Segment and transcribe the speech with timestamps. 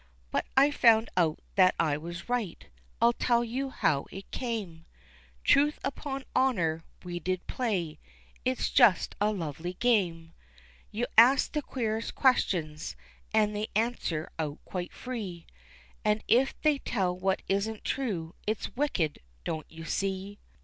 [0.31, 2.67] But I found out that I was right
[2.99, 4.87] I'll tell you how it came,
[5.43, 7.99] Truth upon Honor, we did play
[8.43, 10.33] it's just a lovely game,
[10.89, 12.95] You ask the queerest questions
[13.31, 15.45] and they answer out quite free,
[16.03, 20.39] And if they tell what isn't true, it's wicked, don't you see?